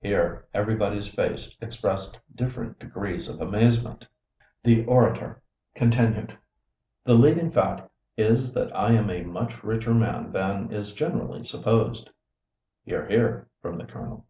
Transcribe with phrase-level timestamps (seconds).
[0.00, 4.06] Here everybody's face expressed different degrees of amazement.
[4.62, 5.42] The orator
[5.74, 6.38] continued.
[7.02, 12.10] "The leading fact is that I am a much richer man than is generally supposed."
[12.84, 14.28] ("Hear, hear," from the Colonel.)